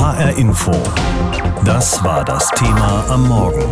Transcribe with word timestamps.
HR 0.00 0.38
Info. 0.38 0.72
Das 1.62 2.02
war 2.02 2.24
das 2.24 2.48
Thema 2.56 3.04
am 3.10 3.28
Morgen. 3.28 3.62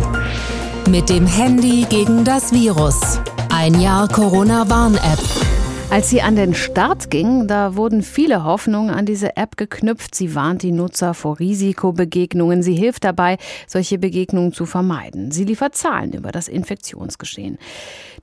Mit 0.87 1.09
dem 1.09 1.25
Handy 1.25 1.87
gegen 1.89 2.23
das 2.23 2.51
Virus. 2.51 3.19
Ein 3.49 3.81
Jahr 3.81 4.07
Corona-Warn-App. 4.07 5.19
Als 5.91 6.11
sie 6.11 6.21
an 6.21 6.35
den 6.35 6.53
Start 6.53 7.09
ging, 7.09 7.47
da 7.47 7.75
wurden 7.75 8.03
viele 8.03 8.43
Hoffnungen 8.43 8.91
an 8.91 9.07
diese 9.07 9.35
App 9.37 9.57
geknüpft. 9.57 10.13
Sie 10.13 10.35
warnt 10.35 10.61
die 10.61 10.71
Nutzer 10.71 11.15
vor 11.15 11.39
Risikobegegnungen. 11.39 12.61
Sie 12.61 12.75
hilft 12.75 13.05
dabei, 13.05 13.39
solche 13.65 13.97
Begegnungen 13.97 14.53
zu 14.53 14.67
vermeiden. 14.67 15.31
Sie 15.31 15.45
liefert 15.45 15.75
Zahlen 15.75 16.13
über 16.13 16.31
das 16.31 16.47
Infektionsgeschehen. 16.47 17.57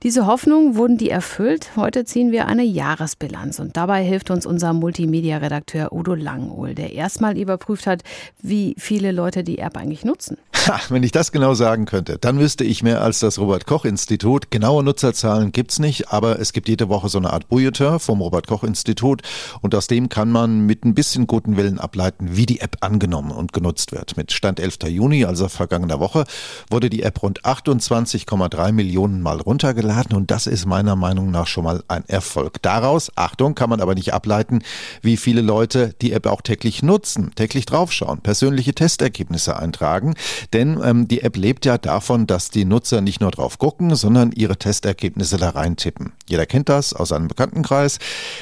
Diese 0.01 0.27
Hoffnungen 0.27 0.77
wurden 0.77 0.97
die 0.97 1.09
erfüllt. 1.09 1.71
Heute 1.75 2.05
ziehen 2.05 2.31
wir 2.31 2.47
eine 2.47 2.63
Jahresbilanz 2.63 3.59
und 3.59 3.75
dabei 3.75 4.01
hilft 4.01 4.31
uns 4.31 4.45
unser 4.45 4.71
Multimedia-Redakteur 4.71 5.91
Udo 5.91 6.15
Langohl, 6.15 6.73
der 6.73 6.93
erstmal 6.93 7.37
überprüft 7.37 7.85
hat, 7.85 8.01
wie 8.41 8.75
viele 8.77 9.11
Leute 9.11 9.43
die 9.43 9.59
App 9.59 9.75
eigentlich 9.75 10.05
nutzen. 10.05 10.37
Ha, 10.65 10.79
wenn 10.89 11.03
ich 11.03 11.11
das 11.11 11.31
genau 11.31 11.53
sagen 11.53 11.85
könnte, 11.85 12.17
dann 12.19 12.39
wüsste 12.39 12.63
ich 12.63 12.83
mehr 12.83 13.01
als 13.01 13.19
das 13.19 13.37
Robert-Koch-Institut. 13.37 14.51
Genaue 14.51 14.83
Nutzerzahlen 14.83 15.51
gibt's 15.51 15.79
nicht, 15.79 16.11
aber 16.11 16.39
es 16.39 16.51
gibt 16.51 16.67
jede 16.67 16.89
Woche 16.89 17.09
so 17.09 17.17
eine 17.17 17.31
Art 17.31 17.47
Bulletin 17.47 17.99
vom 17.99 18.21
Robert-Koch-Institut 18.21 19.21
und 19.61 19.75
aus 19.75 19.87
dem 19.87 20.09
kann 20.09 20.31
man 20.31 20.65
mit 20.65 20.83
ein 20.83 20.95
bisschen 20.95 21.27
guten 21.27 21.57
Willen 21.57 21.79
ableiten, 21.79 22.35
wie 22.35 22.45
die 22.45 22.59
App 22.59 22.77
angenommen 22.81 23.31
und 23.31 23.53
genutzt 23.53 23.91
wird. 23.91 24.17
Mit 24.17 24.31
Stand 24.31 24.59
11. 24.59 24.79
Juni, 24.87 25.25
also 25.25 25.47
vergangener 25.47 25.99
Woche, 25.99 26.25
wurde 26.69 26.89
die 26.89 27.03
App 27.03 27.21
rund 27.21 27.45
28,3 27.45 28.71
Millionen 28.71 29.21
Mal 29.21 29.39
runtergeladen 29.39 30.15
und 30.15 30.31
das 30.31 30.47
ist 30.47 30.65
meiner 30.65 30.95
Meinung 30.95 31.31
nach 31.31 31.47
schon 31.47 31.63
mal 31.63 31.83
ein 31.87 32.03
Erfolg. 32.07 32.61
Daraus, 32.61 33.11
Achtung, 33.15 33.55
kann 33.55 33.69
man 33.69 33.81
aber 33.81 33.95
nicht 33.95 34.13
ableiten, 34.13 34.63
wie 35.01 35.17
viele 35.17 35.41
Leute 35.41 35.93
die 36.01 36.11
App 36.11 36.25
auch 36.25 36.41
täglich 36.41 36.83
nutzen, 36.83 37.31
täglich 37.35 37.65
draufschauen, 37.65 38.21
persönliche 38.21 38.73
Testergebnisse 38.73 39.57
eintragen. 39.57 40.15
Denn 40.53 40.79
ähm, 40.83 41.07
die 41.07 41.21
App 41.21 41.37
lebt 41.37 41.65
ja 41.65 41.77
davon, 41.77 42.27
dass 42.27 42.49
die 42.49 42.65
Nutzer 42.65 43.01
nicht 43.01 43.21
nur 43.21 43.31
drauf 43.31 43.57
gucken, 43.57 43.95
sondern 43.95 44.31
ihre 44.31 44.57
Testergebnisse 44.57 45.37
da 45.37 45.49
reintippen. 45.49 46.13
Jeder 46.27 46.45
kennt 46.45 46.69
das 46.69 46.93
aus 46.93 47.11
einem 47.11 47.27
Bekanntenkreis. 47.27 47.99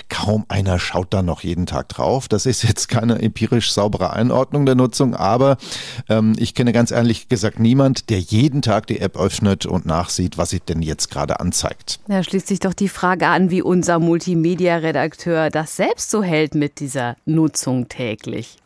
Kaum 0.10 0.46
einer 0.48 0.80
schaut 0.80 1.14
da 1.14 1.22
noch 1.22 1.42
jeden 1.42 1.66
Tag 1.66 1.90
drauf. 1.90 2.28
Das 2.28 2.46
ist 2.46 2.64
jetzt 2.64 2.88
keine 2.88 3.22
empirisch 3.22 3.72
saubere 3.72 4.14
Einordnung 4.14 4.66
der 4.66 4.76
Nutzung, 4.76 5.16
aber 5.16 5.58
ähm, 6.10 6.34
ich 6.38 6.54
kenne 6.54 6.74
ganz 6.74 6.92
ehrlich 6.92 7.30
gesagt 7.30 7.60
niemand, 7.60 8.10
der 8.10 8.20
jeden 8.20 8.62
Tag 8.62 8.88
die 8.88 9.00
App 9.00 9.18
öffnet 9.18 9.66
und 9.66 9.86
nachsieht, 9.86 10.38
was 10.38 10.50
sie 10.50 10.60
denn 10.60 10.82
jetzt 10.82 11.10
gerade 11.10 11.40
anzeigt. 11.40 12.00
Da 12.08 12.24
schließt 12.24 12.48
sich 12.48 12.60
doch 12.60 12.74
die 12.74 12.90
Frage 12.90 13.28
an, 13.28 13.50
wie 13.50 13.62
unser 13.62 14.00
Multimedia-Redakteur 14.00 15.50
das 15.50 15.76
selbst 15.76 16.12
so 16.12 16.24
hält 16.24 16.56
mit 16.56 16.80
dieser 16.80 17.16
Nutzung 17.26 17.90
täglich. 17.90 18.58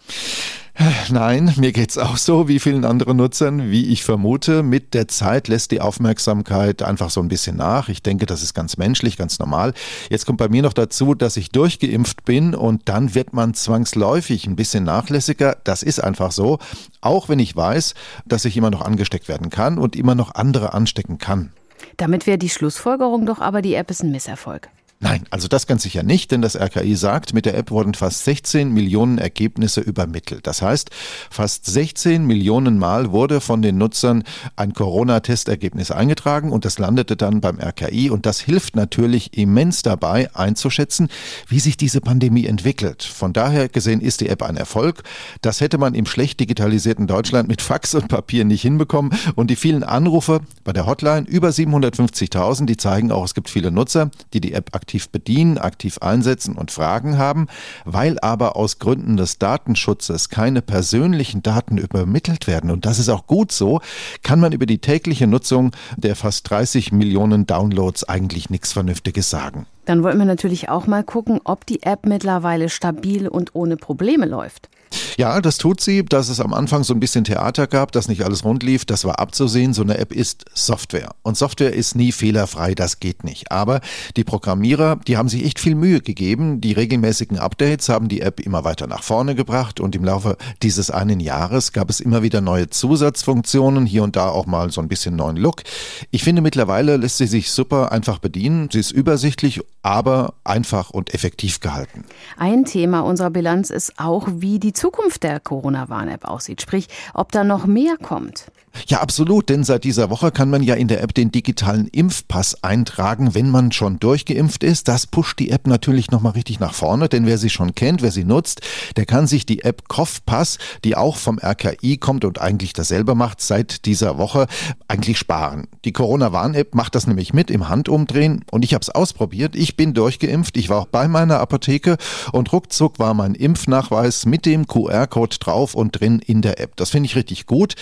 Nein, 1.09 1.53
mir 1.58 1.73
geht's 1.73 1.97
auch 1.97 2.16
so 2.16 2.47
wie 2.47 2.59
vielen 2.59 2.85
anderen 2.85 3.17
Nutzern, 3.17 3.69
wie 3.69 3.88
ich 3.88 4.03
vermute. 4.03 4.63
Mit 4.63 4.94
der 4.94 5.09
Zeit 5.09 5.49
lässt 5.49 5.72
die 5.72 5.81
Aufmerksamkeit 5.81 6.81
einfach 6.83 7.09
so 7.09 7.19
ein 7.19 7.27
bisschen 7.27 7.58
nach. 7.58 7.89
Ich 7.89 8.02
denke, 8.02 8.25
das 8.25 8.44
ist 8.44 8.53
ganz 8.53 8.77
menschlich, 8.77 9.17
ganz 9.17 9.39
normal. 9.39 9.73
Jetzt 10.09 10.25
kommt 10.25 10.38
bei 10.38 10.47
mir 10.47 10.61
noch 10.61 10.72
dazu, 10.72 11.16
dass 11.16 11.35
ich 11.35 11.52
durchgeimpft 11.52 12.23
bin 12.23 12.55
und 12.55 12.88
dann 12.88 13.13
wird 13.13 13.33
man 13.33 13.53
zwangsläufig 13.55 14.47
ein 14.47 14.55
bisschen 14.55 14.85
nachlässiger. 14.85 15.57
Das 15.66 15.83
ist 15.83 16.02
einfach 16.02 16.31
so. 16.31 16.59
Auch 17.02 17.27
wenn 17.27 17.39
ich 17.39 17.53
weiß, 17.53 17.94
dass 18.25 18.45
ich 18.45 18.55
immer 18.55 18.72
noch 18.72 18.81
angesteckt 18.81 19.27
werden 19.27 19.50
kann 19.50 19.77
und 19.77 19.97
immer 19.97 20.16
noch 20.16 20.35
andere 20.35 20.73
anstecken 20.73 21.17
kann. 21.17 21.52
Damit 21.97 22.25
wäre 22.25 22.38
die 22.38 22.50
Schlussfolgerung 22.50 23.25
doch 23.25 23.39
aber, 23.39 23.61
die 23.61 23.73
App 23.73 23.91
ist 23.91 24.03
ein 24.03 24.11
Misserfolg. 24.11 24.69
Nein, 25.02 25.23
also 25.30 25.47
das 25.47 25.66
ganz 25.66 25.83
sicher 25.83 26.03
nicht, 26.03 26.30
denn 26.31 26.42
das 26.42 26.58
RKI 26.58 26.94
sagt, 26.97 27.33
mit 27.33 27.45
der 27.45 27.58
App 27.58 27.72
wurden 27.72 27.94
fast 27.94 28.25
16 28.25 28.73
Millionen 28.73 29.17
Ergebnisse 29.17 29.80
übermittelt. 29.80 30.45
Das 30.45 30.61
heißt, 30.61 30.89
fast 31.30 31.66
16 31.67 32.25
Millionen 32.25 32.78
Mal 32.78 33.14
wurde 33.14 33.39
von 33.39 33.61
den 33.61 33.78
Nutzern 33.78 34.25
ein 34.58 34.73
Corona-Testergebnis 34.73 35.91
eingetragen 35.91 36.52
und 36.52 36.66
das 36.66 36.80
landete 36.80 37.16
dann 37.16 37.40
beim 37.40 37.62
RKI 37.62 38.09
und 38.09 38.25
das 38.25 38.41
hilft 38.41 38.75
natürlich 38.75 39.38
immens 39.38 39.84
dabei 39.84 40.35
einzuschätzen, 40.35 41.07
wie 41.47 41.62
sich 41.62 41.78
diese 41.78 42.01
Pandemie 42.01 42.45
entwickelt. 42.45 43.03
Von 43.03 43.31
daher 43.31 43.69
gesehen 43.69 44.01
ist 44.01 44.19
die 44.19 44.28
App 44.28 44.44
ein 44.44 44.57
Erfolg. 44.57 45.03
Das 45.41 45.62
hätte 45.62 45.78
man 45.78 45.95
im 45.95 46.07
schlecht 46.07 46.41
digitalisierten 46.41 47.07
Deutschland 47.07 47.47
mit 47.47 47.62
Fax 47.62 47.95
und 47.95 48.09
Papier 48.09 48.44
nicht 48.44 48.63
hinbekommen 48.63 49.18
und 49.35 49.50
die 49.50 49.56
vielen 49.56 49.84
Anrufe 49.84 50.41
bei 50.66 50.74
der 50.74 50.85
Hotline, 50.85 51.25
über 51.25 51.47
750.000, 51.47 52.66
die 52.66 52.75
zeigen 52.75 53.13
auch, 53.13 53.24
es 53.24 53.34
gibt 53.34 53.50
viele 53.50 53.72
Nutzer, 53.72 54.12
die 54.34 54.41
die 54.41 54.51
App 54.51 54.75
aktiv 54.75 54.88
aktiv 54.89 55.09
bedienen, 55.09 55.59
aktiv 55.59 56.00
einsetzen 56.00 56.55
und 56.55 56.72
Fragen 56.72 57.19
haben, 57.19 57.45
weil 57.85 58.17
aber 58.22 58.55
aus 58.55 58.79
Gründen 58.79 59.17
des 59.17 59.38
Datenschutzes 59.38 60.29
keine 60.29 60.63
persönlichen 60.63 61.44
Daten 61.44 61.77
übermittelt 61.77 62.47
werden, 62.47 62.72
und 62.72 62.88
das 62.88 62.97
ist 62.97 63.09
auch 63.09 63.27
gut 63.27 63.51
so, 63.51 63.81
kann 64.23 64.39
man 64.39 64.51
über 64.51 64.66
die 64.66 64.79
tägliche 64.79 65.27
Nutzung 65.27 65.75
der 65.95 66.16
fast 66.16 66.50
30 66.50 66.91
Millionen 66.91 67.45
Downloads 67.45 68.09
eigentlich 68.09 68.50
nichts 68.50 68.72
Vernünftiges 68.73 69.29
sagen. 69.29 69.67
Dann 69.85 70.01
wollten 70.01 70.17
wir 70.17 70.25
natürlich 70.25 70.69
auch 70.69 70.88
mal 70.88 71.03
gucken, 71.03 71.39
ob 71.44 71.67
die 71.67 71.83
App 71.83 72.07
mittlerweile 72.07 72.69
stabil 72.69 73.27
und 73.27 73.53
ohne 73.53 73.77
Probleme 73.77 74.25
läuft. 74.25 74.69
Ja, 75.17 75.41
das 75.41 75.57
tut 75.57 75.81
sie. 75.81 76.05
Dass 76.05 76.29
es 76.29 76.39
am 76.39 76.53
Anfang 76.53 76.83
so 76.83 76.94
ein 76.94 77.00
bisschen 77.00 77.23
Theater 77.23 77.67
gab, 77.67 77.91
dass 77.91 78.07
nicht 78.07 78.23
alles 78.23 78.44
rund 78.44 78.63
lief, 78.63 78.85
das 78.85 79.03
war 79.05 79.19
abzusehen. 79.19 79.73
So 79.73 79.81
eine 79.81 79.97
App 79.97 80.13
ist 80.13 80.45
Software. 80.53 81.11
Und 81.23 81.38
Software 81.38 81.73
ist 81.73 81.95
nie 81.95 82.11
fehlerfrei, 82.11 82.73
das 82.73 83.00
geht 83.00 83.23
nicht. 83.23 83.51
Aber 83.51 83.81
die 84.16 84.23
Programmierer, 84.23 84.97
die 85.07 85.17
haben 85.17 85.29
sich 85.29 85.45
echt 85.45 85.59
viel 85.59 85.75
Mühe 85.75 86.01
gegeben. 86.01 86.61
Die 86.61 86.73
regelmäßigen 86.73 87.38
Updates 87.38 87.89
haben 87.89 88.07
die 88.07 88.22
App 88.22 88.39
immer 88.39 88.63
weiter 88.63 88.88
nach 88.88 89.03
vorne 89.03 89.35
gebracht. 89.35 89.79
Und 89.79 89.95
im 89.95 90.05
Laufe 90.05 90.38
dieses 90.63 90.89
einen 90.89 91.19
Jahres 91.19 91.73
gab 91.73 91.89
es 91.89 92.00
immer 92.00 92.23
wieder 92.23 92.41
neue 92.41 92.69
Zusatzfunktionen, 92.69 93.85
hier 93.85 94.03
und 94.03 94.16
da 94.16 94.29
auch 94.29 94.45
mal 94.45 94.71
so 94.71 94.81
ein 94.81 94.88
bisschen 94.88 95.16
neuen 95.16 95.38
Look. 95.38 95.63
Ich 96.11 96.23
finde, 96.23 96.41
mittlerweile 96.41 96.97
lässt 96.97 97.17
sie 97.17 97.27
sich 97.27 97.51
super 97.51 97.91
einfach 97.91 98.19
bedienen. 98.19 98.69
Sie 98.71 98.79
ist 98.79 98.91
übersichtlich, 98.91 99.61
aber 99.81 100.33
einfach 100.44 100.89
und 100.89 101.13
effektiv 101.13 101.59
gehalten. 101.59 102.06
Ein 102.38 102.66
Thema 102.66 103.01
unserer 103.01 103.29
Bilanz 103.29 103.69
ist 103.69 104.00
auch, 104.00 104.27
wie 104.31 104.59
die 104.59 104.73
Zukunft 104.79 105.23
der 105.23 105.41
Corona-Warn-App 105.41 106.23
aussieht, 106.23 106.62
sprich, 106.62 106.88
ob 107.13 107.34
da 107.34 107.44
noch 107.44 107.66
mehr 107.66 107.97
kommt. 107.97 108.45
Ja, 108.88 109.01
absolut, 109.01 109.50
denn 109.50 109.63
seit 109.63 109.84
dieser 109.84 110.09
Woche 110.09 110.31
kann 110.31 110.50
man 110.50 110.63
ja 110.63 110.75
in 110.75 110.88
der 110.88 111.01
App 111.01 111.13
den 111.13 111.31
digitalen 111.31 111.88
Impfpass 111.88 112.63
eintragen, 112.63 113.34
wenn 113.34 113.50
man 113.50 113.72
schon 113.72 114.00
durchgeimpft 114.00 114.63
ist. 114.63 114.88
Das 114.88 115.07
pusht 115.07 115.40
die 115.40 115.51
App 115.51 115.67
natürlich 115.67 116.12
nochmal 116.12 116.34
richtig 116.34 116.59
nach 116.59 116.73
vorne, 116.73 117.09
denn 117.09 117.25
wer 117.25 117.38
sie 117.38 117.50
schon 117.50 117.75
kennt, 117.75 118.01
wer 118.01 118.12
sie 118.12 118.23
nutzt, 118.23 118.62
der 118.95 119.06
kann 119.06 119.28
sich 119.28 119.45
die 119.45 119.63
App 119.63 119.88
Kopfpass, 119.88 120.57
die 120.84 120.95
auch 120.95 121.18
vom 121.18 121.39
RKI 121.39 121.97
kommt 121.97 122.25
und 122.25 122.39
eigentlich 122.41 122.73
dasselbe 122.73 123.16
macht, 123.16 123.41
seit 123.41 123.85
dieser 123.85 124.18
Woche 124.18 124.47
eigentlich 124.88 125.18
sparen. 125.18 125.68
Die 125.85 125.94
Corona-Warn-App 125.94 126.75
macht 126.75 126.95
das 126.95 127.07
nämlich 127.07 127.34
mit 127.34 127.51
im 127.51 127.69
Handumdrehen 127.69 128.44
und 128.51 128.63
ich 128.63 128.73
habe 128.73 128.81
es 128.81 128.89
ausprobiert. 128.89 129.56
Ich 129.56 129.75
bin 129.75 129.94
durchgeimpft, 129.94 130.57
ich 130.57 130.69
war 130.69 130.81
auch 130.81 130.88
bei 130.88 131.07
meiner 131.07 131.39
Apotheke 131.39 131.97
und 132.31 132.51
ruckzuck 132.51 133.00
war 133.00 133.13
mein 133.13 133.35
Impfnachweis 133.35 134.25
mit 134.25 134.45
dem 134.45 134.68
QR-Code 134.68 135.38
drauf 135.39 135.75
und 135.75 136.00
drin 136.00 136.19
in 136.25 136.41
der 136.41 136.59
App. 136.59 136.75
Das 136.75 136.91
finde 136.91 137.07
ich 137.07 137.16
richtig 137.16 137.45
gut, 137.45 137.75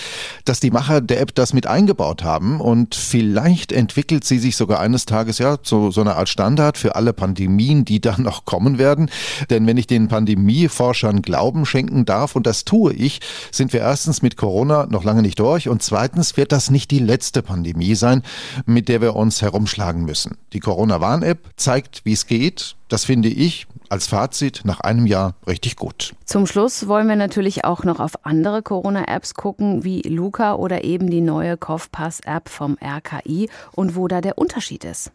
dass 0.45 0.59
die 0.59 0.71
Macher 0.71 0.86
der 1.01 1.21
App 1.21 1.35
das 1.35 1.53
mit 1.53 1.67
eingebaut 1.67 2.23
haben 2.23 2.59
und 2.61 2.95
vielleicht 2.95 3.71
entwickelt 3.71 4.23
sie 4.23 4.39
sich 4.39 4.55
sogar 4.55 4.79
eines 4.79 5.05
Tages 5.05 5.37
ja 5.37 5.61
zu 5.61 5.91
so 5.91 6.01
einer 6.01 6.15
Art 6.15 6.29
Standard 6.29 6.77
für 6.77 6.95
alle 6.95 7.13
Pandemien, 7.13 7.85
die 7.85 8.01
dann 8.01 8.21
noch 8.23 8.45
kommen 8.45 8.77
werden. 8.77 9.09
Denn 9.49 9.67
wenn 9.67 9.77
ich 9.77 9.87
den 9.87 10.07
Pandemieforschern 10.07 11.21
Glauben 11.21 11.65
schenken 11.65 12.05
darf, 12.05 12.35
und 12.35 12.47
das 12.47 12.65
tue 12.65 12.93
ich, 12.93 13.19
sind 13.51 13.73
wir 13.73 13.81
erstens 13.81 14.21
mit 14.21 14.37
Corona 14.37 14.87
noch 14.89 15.03
lange 15.03 15.21
nicht 15.21 15.39
durch 15.39 15.69
und 15.69 15.83
zweitens 15.83 16.37
wird 16.37 16.51
das 16.51 16.71
nicht 16.71 16.91
die 16.91 16.99
letzte 16.99 17.41
Pandemie 17.41 17.95
sein, 17.95 18.23
mit 18.65 18.87
der 18.89 19.01
wir 19.01 19.15
uns 19.15 19.41
herumschlagen 19.41 20.05
müssen. 20.05 20.37
Die 20.53 20.59
Corona-Warn-App 20.59 21.39
zeigt, 21.57 22.01
wie 22.03 22.13
es 22.13 22.25
geht. 22.25 22.75
Das 22.87 23.03
finde 23.05 23.29
ich 23.29 23.67
als 23.89 24.07
Fazit 24.07 24.61
nach 24.63 24.79
einem 24.81 25.05
Jahr 25.05 25.35
richtig 25.45 25.75
gut. 25.75 26.13
Zum 26.25 26.45
Schluss 26.45 26.87
wollen 26.87 27.07
wir 27.07 27.15
natürlich 27.15 27.65
auch 27.65 27.83
noch 27.83 27.99
auf 27.99 28.25
andere 28.25 28.61
Corona-Apps 28.61 29.33
gucken, 29.33 29.83
wie 29.83 30.01
Luca 30.01 30.55
oder 30.55 30.83
eben 30.83 31.09
die 31.09 31.21
neue 31.21 31.57
Kopfpass-App 31.57 32.49
vom 32.49 32.77
RKI 32.83 33.49
und 33.73 33.95
wo 33.95 34.07
da 34.07 34.21
der 34.21 34.37
Unterschied 34.37 34.83
ist. 34.83 35.11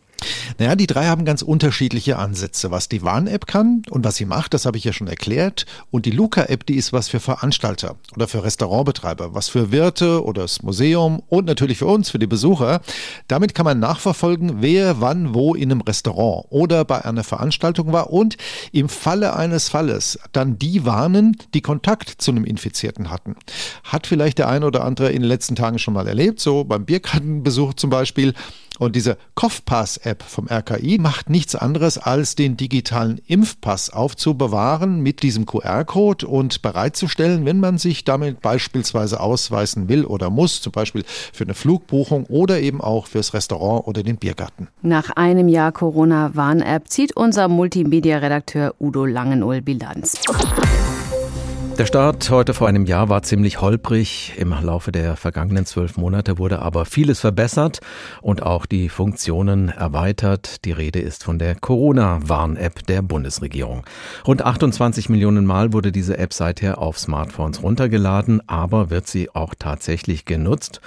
Naja, 0.59 0.77
die 0.77 0.87
drei 0.87 1.07
haben 1.07 1.25
ganz 1.25 1.43
unterschiedliche 1.43 2.19
Ansätze. 2.19 2.71
Was 2.71 2.89
die 2.89 3.03
Warn-App 3.03 3.47
kann 3.47 3.83
und 3.91 4.05
was 4.05 4.17
sie 4.17 4.25
macht, 4.25 4.55
das 4.55 4.67
habe 4.67 4.77
ich 4.77 4.85
ja 4.85 4.93
schon 4.93 5.09
erklärt. 5.09 5.67
Und 5.91 6.07
die 6.07 6.11
Luca-App, 6.11 6.67
die 6.67 6.77
ist 6.77 6.93
was 6.93 7.09
für 7.09 7.21
Veranstalter 7.21 7.97
oder 8.15 8.29
für 8.29 8.45
Restaurantbetreiber, 8.45 9.35
was 9.35 9.49
für 9.49 9.73
Wirte 9.73 10.25
oder 10.25 10.43
das 10.43 10.63
Museum 10.63 11.23
und 11.29 11.47
natürlich 11.47 11.79
für 11.79 11.87
uns, 11.87 12.11
für 12.11 12.19
die 12.19 12.27
Besucher. 12.27 12.81
Damit 13.29 13.55
kann 13.55 13.65
man 13.65 13.79
nachverfolgen, 13.79 14.63
wer 14.63 15.01
wann 15.01 15.35
wo 15.35 15.55
in 15.55 15.71
einem 15.71 15.81
Restaurant 15.81 16.47
oder 16.51 16.85
bei 16.85 17.05
einer 17.05 17.25
Veranstaltung 17.25 17.93
war 17.93 18.13
und 18.13 18.37
im 18.73 18.89
Falle 18.89 19.35
eines 19.37 19.69
Falles 19.69 20.19
dann 20.33 20.59
die 20.59 20.85
warnen, 20.85 21.37
die 21.55 21.61
Kontakt 21.61 22.09
zu 22.09 22.31
einem 22.31 22.45
Infizierten 22.45 23.11
hatten. 23.11 23.37
Hat 23.85 24.07
vielleicht 24.07 24.39
der 24.39 24.49
eine 24.49 24.67
oder 24.67 24.85
andere 24.85 25.11
in 25.11 25.23
den 25.23 25.29
letzten 25.29 25.57
Tagen 25.57 25.79
schon 25.79 25.95
mal 25.95 26.07
erlebt, 26.07 26.41
so 26.41 26.65
beim 26.65 26.85
Bierkartenbesuch 26.85 27.75
zum 27.75 27.91
Beispiel. 27.91 28.35
Und 28.79 28.97
diese 28.97 29.17
Kopfpass-App 29.35 30.23
vom 30.23 30.49
RKI 30.49 30.99
macht 30.99 31.31
nichts 31.31 31.55
anderes, 31.55 31.99
als 31.99 32.35
den 32.35 32.57
digitalen 32.57 33.21
Impfpass 33.27 33.91
aufzubewahren 33.91 35.01
mit 35.01 35.23
diesem 35.23 35.47
QR-Code 35.47 36.27
und 36.27 36.63
bereitzustellen, 36.63 37.45
wenn 37.45 37.61
man 37.61 37.79
sich 37.79 38.05
damit 38.05 38.41
beispielsweise 38.41 39.21
ausweisen 39.21 39.89
will 39.89 40.05
oder 40.05 40.31
muss, 40.31 40.61
zum 40.61 40.73
Beispiel 40.73 41.05
für 41.33 41.45
eine 41.45 41.55
Flugbuchung 41.55 42.25
oder 42.27 42.61
eben 42.61 42.81
auch 42.81 43.07
fürs 43.07 43.35
Restaurant 43.35 43.87
oder 43.87 44.03
den 44.03 44.17
Biergarten. 44.17 44.69
Nach 44.83 45.11
einem 45.11 45.49
Jahr 45.49 45.73
Corona-Warn-App 45.73 46.89
zieht 46.89 47.17
unser 47.17 47.49
Multimedia-Redakteur 47.49 48.75
Udo 48.81 49.05
Langenull 49.05 49.61
Bilanz. 49.61 50.21
Der 51.83 51.87
Start 51.89 52.31
heute 52.31 52.55
vor 52.55 52.69
einem 52.69 52.87
Jahr 52.87 53.09
war 53.09 53.25
ziemlich 53.25 53.61
holprig. 53.61 54.35
Im 54.37 54.51
Laufe 54.51 54.93
der 54.93 55.17
vergangenen 55.17 55.67
zwölf 55.67 55.97
Monate 55.97 56.39
wurde 56.39 56.63
aber 56.63 56.85
vieles 56.85 57.19
verbessert 57.19 57.81
und 58.21 58.45
auch 58.45 58.67
die 58.67 58.89
Funktionen 58.89 59.69
erweitert. 59.69 60.65
Die 60.65 60.71
Rede 60.71 61.01
ist 61.01 61.25
von 61.25 61.41
der 61.41 61.57
Corona-Warn-App 61.57 62.87
der 62.87 63.03
Bundesregierung. 63.03 63.83
Rund 64.25 64.43
28 64.43 65.09
Millionen 65.09 65.45
Mal 65.45 65.73
wurde 65.73 65.91
diese 65.91 66.19
App 66.19 66.33
seither 66.33 66.79
auf 66.79 67.01
Smartphones 67.01 67.65
runtergeladen, 67.65 68.49
aber 68.49 68.91
wird 68.91 69.09
sie 69.09 69.35
auch 69.35 69.57
tatsächlich 69.59 70.25
genutzt? 70.25 70.81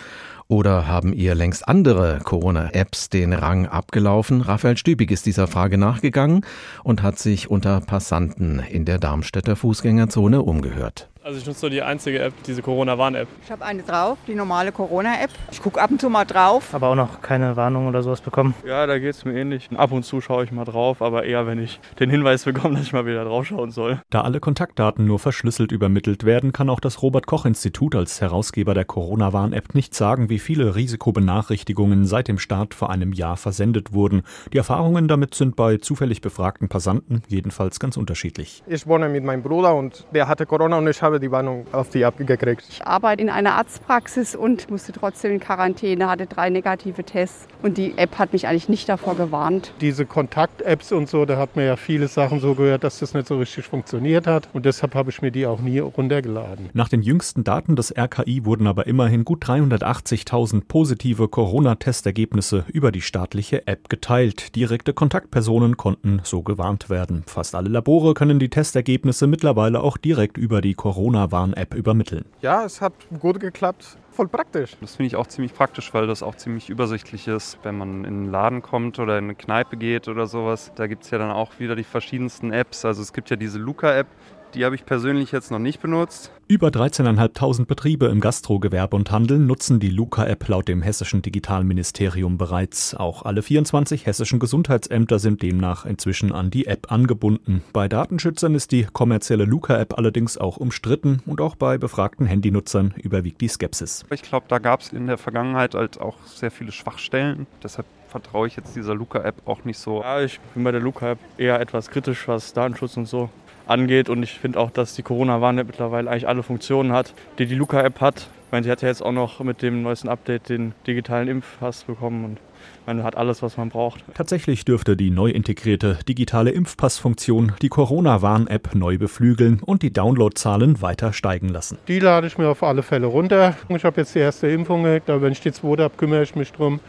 Oder 0.48 0.88
haben 0.88 1.12
ihr 1.12 1.34
längst 1.34 1.68
andere 1.68 2.20
Corona-Apps 2.24 3.10
den 3.10 3.34
Rang 3.34 3.66
abgelaufen? 3.66 4.42
Raphael 4.42 4.78
Stübig 4.78 5.10
ist 5.10 5.26
dieser 5.26 5.48
Frage 5.48 5.80
nachgegangen 5.80 6.46
und 6.84 7.02
hat 7.02 7.18
sich 7.18 7.50
unter 7.50 7.82
Passanten 7.82 8.60
in 8.60 8.86
der 8.86 9.00
Darmstädter 9.00 9.56
Fußgängerzone 9.56 10.44
umgehört. 10.44 11.10
Also 11.25 11.39
ich 11.39 11.48
nutze 11.48 11.66
nur 11.66 11.72
die 11.72 11.81
einzige 11.81 12.19
App, 12.19 12.33
diese 12.45 12.62
Corona-Warn-App. 12.62 13.27
Ich 13.44 13.51
habe 13.51 13.66
eine 13.66 13.81
drauf, 13.81 14.19
die 14.27 14.36
normale 14.36 14.72
Corona-App. 14.72 15.31
Ich 15.51 15.60
gucke 15.60 15.81
ab 15.81 15.89
und 15.89 16.00
zu 16.00 16.07
mal 16.07 16.24
drauf. 16.24 16.72
Aber 16.72 16.89
auch 16.89 16.95
noch 16.95 17.24
keine 17.24 17.56
Warnung 17.56 17.88
oder 17.88 18.04
sowas 18.04 18.22
bekommen. 18.22 18.54
Ja, 18.63 18.86
da 18.86 19.00
geht 19.00 19.16
es 19.16 19.25
mir 19.25 19.33
ähnlich. 19.33 19.68
Ab 19.75 19.92
und 19.92 20.04
zu 20.04 20.22
schaue 20.22 20.44
ich 20.44 20.51
mal 20.51 20.66
drauf, 20.66 21.01
aber 21.01 21.24
eher, 21.24 21.48
wenn 21.48 21.57
ich 21.57 21.80
den 22.00 22.12
Hinweis 22.12 22.44
bekomme, 22.44 22.75
dass 22.75 22.83
ich 22.83 22.94
mal 22.94 23.07
wieder 23.07 23.25
draufschauen 23.25 23.72
soll. 23.72 24.00
Da 24.12 24.22
alle 24.22 24.39
Kontaktdaten 24.39 25.07
nur 25.07 25.18
verschlüsselt 25.18 25.72
übermittelt 25.72 26.25
werden, 26.25 26.54
kann 26.54 26.69
auch 26.69 26.80
das 26.80 27.01
Robert-Koch-Institut 27.01 27.95
als 27.95 28.22
Herausgeber 28.22 28.75
der 28.75 28.86
Corona-Warn-App 28.86 29.74
nicht 29.74 29.95
sagen, 29.95 30.30
wie 30.30 30.38
viele 30.38 30.75
Risikobenachrichtigungen 30.75 32.06
seit 32.06 32.27
dem 32.27 32.38
Start 32.38 32.75
vor 32.75 32.92
einem 32.92 33.13
Jahr 33.13 33.38
versendet 33.38 33.94
wurden. 33.94 34.22
Die 34.54 34.60
Erfahrungen 34.60 35.07
damit 35.07 35.33
sind 35.33 35.56
bei 35.56 35.77
zufällig 35.77 36.22
befragten 36.22 36.69
Passanten 36.69 37.24
jedenfalls 37.30 37.80
ganz 37.80 37.98
unterschiedlich. 37.98 38.62
Ich 38.68 38.86
wohne 38.86 39.10
mit 39.10 39.24
meinem 39.24 39.42
Bruder 39.42 39.74
und 39.74 40.06
der 40.13 40.27
hatte 40.27 40.45
Corona 40.45 40.77
und 40.77 40.88
ich 40.88 41.01
habe 41.01 41.15
die 41.20 41.32
Warnung 41.32 41.66
auf 41.72 41.90
die 41.90 42.02
App 42.02 42.18
gekriegt. 42.18 42.66
Ich 42.70 42.86
arbeite 42.86 43.22
in 43.22 43.30
einer 43.30 43.54
Arztpraxis 43.54 44.36
und 44.36 44.70
musste 44.70 44.92
trotzdem 44.92 45.32
in 45.32 45.40
Quarantäne, 45.40 46.10
hatte 46.10 46.26
drei 46.26 46.50
negative 46.50 47.04
Tests 47.04 47.48
und 47.62 47.78
die 47.78 47.98
App 47.98 48.18
hat 48.18 48.34
mich 48.34 48.48
eigentlich 48.48 48.70
nicht 48.70 48.88
davor 48.90 49.16
gewarnt. 49.16 49.74
Diese 49.82 50.06
Kontakt-Apps 50.06 50.92
und 50.92 51.10
so, 51.10 51.26
da 51.26 51.38
hat 51.38 51.56
man 51.56 51.66
ja 51.66 51.76
viele 51.76 52.08
Sachen 52.08 52.40
so 52.40 52.56
gehört, 52.56 52.84
dass 52.84 53.00
das 53.00 53.14
nicht 53.14 53.28
so 53.28 53.38
richtig 53.38 53.66
funktioniert 53.66 54.28
hat 54.28 54.50
und 54.54 54.66
deshalb 54.66 54.96
habe 54.96 55.10
ich 55.10 55.22
mir 55.22 55.32
die 55.32 55.46
auch 55.46 55.60
nie 55.60 55.80
runtergeladen. 55.80 56.70
Nach 56.74 56.90
den 56.90 57.02
jüngsten 57.02 57.44
Daten 57.44 57.76
des 57.76 57.96
RKI 57.98 58.46
wurden 58.46 58.68
aber 58.68 58.88
immerhin 58.88 59.26
gut 59.26 59.46
380.000 59.46 60.64
positive 60.68 61.28
Corona-Testergebnisse 61.28 62.66
über 62.72 62.92
die 62.92 63.02
staatliche 63.02 63.68
App 63.68 63.90
geteilt. 63.90 64.56
Direkte 64.56 64.94
Kontaktpersonen 64.94 65.78
konnten 65.78 66.22
so 66.24 66.42
gewarnt 66.42 66.90
werden. 66.90 67.24
Fast 67.28 67.56
alle 67.56 67.70
Labore 67.70 68.14
können 68.14 68.40
die 68.40 68.50
Testergebnisse 68.50 69.28
mittlerweile 69.28 69.82
auch 69.82 69.98
direkt 69.98 70.38
über 70.38 70.62
die 70.62 70.74
Corona-Warn-App 71.06 71.75
übermitteln. 71.75 72.25
Ja, 72.42 72.66
es 72.66 72.81
hat 72.81 72.94
gut 73.19 73.40
geklappt. 73.40 73.98
Voll 74.10 74.28
praktisch. 74.28 74.75
Das 74.81 74.96
finde 74.96 75.07
ich 75.07 75.16
auch 75.16 75.28
ziemlich 75.28 75.54
praktisch, 75.54 75.94
weil 75.94 76.07
das 76.07 76.24
auch 76.24 76.36
ziemlich 76.36 76.69
übersichtlich 76.69 77.28
ist, 77.28 77.60
wenn 77.63 77.78
man 77.78 78.06
in 78.06 78.06
einen 78.06 78.31
Laden 78.31 78.62
kommt 78.63 78.98
oder 78.98 79.18
in 79.19 79.25
eine 79.25 79.36
Kneipe 79.36 79.78
geht 79.78 80.07
oder 80.07 80.25
sowas. 80.25 80.72
Da 80.75 80.88
gibt 80.88 81.04
es 81.04 81.12
ja 81.12 81.18
dann 81.19 81.31
auch 81.31 81.60
wieder 81.60 81.75
die 81.75 81.84
verschiedensten 81.84 82.52
Apps. 82.52 82.86
Also 82.86 83.04
es 83.04 83.13
gibt 83.13 83.30
ja 83.30 83.36
diese 83.36 83.60
Luca-App, 83.60 84.07
die 84.56 84.66
habe 84.66 84.75
ich 84.75 84.86
persönlich 84.86 85.31
jetzt 85.31 85.52
noch 85.52 85.60
nicht 85.60 85.81
benutzt. 85.81 86.31
Über 86.48 86.68
13.500 86.68 87.66
Betriebe 87.66 88.06
im 88.06 88.22
Gastrogewerbe 88.22 88.96
und 88.96 89.12
Handel 89.12 89.40
nutzen 89.40 89.80
die 89.80 89.90
Luca-App 89.90 90.48
laut 90.48 90.68
dem 90.68 90.81
hessischen 90.81 91.22
Digitalministerium 91.22 92.38
bereits. 92.38 92.96
Auch 92.96 93.24
alle 93.24 93.42
24 93.42 94.06
hessischen 94.06 94.40
Gesundheitsämter 94.40 95.19
sind 95.19 95.42
demnach 95.42 95.86
inzwischen 95.86 96.31
an 96.31 96.52
die 96.52 96.68
App 96.68 96.92
angebunden. 96.92 97.63
Bei 97.74 97.88
Datenschützern 97.88 98.56
ist 98.56 98.72
die 98.72 98.86
kommerzielle 98.86 99.46
Luca-App 99.46 99.98
allerdings 99.98 100.38
auch 100.38 100.58
umstritten 100.58 101.22
und 101.25 101.42
auch 101.42 101.56
bei 101.56 101.78
befragten 101.78 102.25
Handynutzern 102.28 102.94
überwiegt 103.01 103.42
die 103.42 103.48
Skepsis. 103.48 104.06
Ich 104.12 104.22
glaube, 104.22 104.46
da 104.48 104.60
gab 104.60 104.81
es 104.81 104.94
in 104.94 105.08
der 105.08 105.18
Vergangenheit 105.18 105.74
halt 105.74 106.00
auch 106.00 106.18
sehr 106.25 106.51
viele 106.51 106.72
Schwachstellen. 106.72 107.48
Deshalb 107.63 107.88
vertraue 108.08 108.48
ich 108.48 108.56
jetzt 108.56 108.75
dieser 108.75 108.96
Luca-App 108.96 109.42
auch 109.46 109.66
nicht 109.66 109.80
so. 109.80 110.01
Ja, 110.01 110.22
ich 110.22 110.40
bin 110.54 110.63
bei 110.63 110.72
der 110.72 110.80
Luca-App 110.80 111.19
eher 111.38 111.60
etwas 111.60 111.90
kritisch, 111.90 112.28
was 112.28 112.54
Datenschutz 112.54 112.96
und 112.98 113.08
so 113.08 113.30
angeht. 113.68 114.10
Und 114.10 114.24
ich 114.24 114.32
finde 114.32 114.60
auch, 114.60 114.72
dass 114.72 114.96
die 114.96 115.04
Corona-Warn-App 115.04 115.68
mittlerweile 115.68 116.10
eigentlich 116.10 116.28
alle 116.28 116.44
Funktionen 116.44 116.92
hat, 116.92 117.14
die 117.38 117.46
die 117.46 117.56
Luca-App 117.56 118.02
hat. 118.02 118.28
Ich 118.46 118.52
meine, 118.52 118.64
sie 118.64 118.72
hat 118.72 118.82
ja 118.82 118.88
jetzt 118.88 119.02
auch 119.02 119.12
noch 119.12 119.40
mit 119.40 119.62
dem 119.62 119.82
neuesten 119.82 120.10
Update 120.10 120.50
den 120.50 120.74
digitalen 120.88 121.28
Impfpass 121.28 121.84
bekommen 121.84 122.26
und 122.26 122.38
man 122.86 123.04
hat 123.04 123.16
alles, 123.18 123.42
was 123.42 123.58
man 123.58 123.70
braucht. 123.70 124.04
Tatsächlich 124.14 124.66
dürfte 124.66 124.96
die 124.96 125.10
neu 125.10 125.30
integrierte 125.30 126.00
digitale 126.08 126.52
Impfpassfunktion 126.52 127.54
die 127.62 127.70
Corona-Warn-App 127.70 128.76
neu 128.76 128.98
beflügeln 128.98 129.60
und 129.62 129.82
die 129.82 129.92
Downloadzahlen 129.92 130.82
weiter 130.82 131.14
steigen 131.14 131.50
lassen. 131.50 131.78
Die 131.88 132.00
lade 132.00 132.28
ich 132.28 132.38
mir 132.38 132.50
auf 132.50 132.64
alle 132.64 132.84
Fälle 132.84 133.08
runter. 133.08 133.56
Ich 133.70 133.84
habe 133.84 134.02
jetzt 134.02 134.16
die 134.16 134.20
erste 134.20 134.48
Impfung 134.48 134.84
gekriegt, 134.84 135.10
aber 135.10 135.22
wenn 135.22 135.32
ich 135.32 135.42
die 135.42 135.52
zweite 135.52 135.84
habe, 135.84 135.96
kümmere 135.98 136.24
ich 136.24 136.36
mich 136.36 136.52
darum, 136.52 136.80